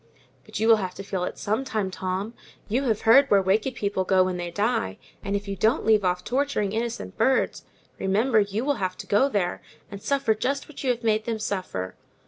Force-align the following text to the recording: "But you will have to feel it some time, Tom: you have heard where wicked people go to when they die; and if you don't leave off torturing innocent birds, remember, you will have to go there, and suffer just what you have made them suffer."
"But 0.45 0.59
you 0.59 0.67
will 0.67 0.77
have 0.77 0.95
to 0.95 1.03
feel 1.03 1.25
it 1.25 1.37
some 1.37 1.63
time, 1.63 1.91
Tom: 1.91 2.33
you 2.67 2.85
have 2.85 3.01
heard 3.01 3.29
where 3.29 3.39
wicked 3.39 3.75
people 3.75 4.03
go 4.03 4.21
to 4.21 4.23
when 4.23 4.37
they 4.37 4.49
die; 4.49 4.97
and 5.23 5.35
if 5.35 5.47
you 5.47 5.55
don't 5.55 5.85
leave 5.85 6.03
off 6.03 6.23
torturing 6.23 6.71
innocent 6.73 7.17
birds, 7.19 7.65
remember, 7.99 8.39
you 8.39 8.65
will 8.65 8.77
have 8.81 8.97
to 8.97 9.05
go 9.05 9.29
there, 9.29 9.61
and 9.91 10.01
suffer 10.01 10.33
just 10.33 10.67
what 10.67 10.83
you 10.83 10.89
have 10.89 11.03
made 11.03 11.25
them 11.25 11.37
suffer." 11.37 11.93